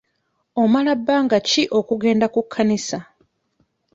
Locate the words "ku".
2.33-2.41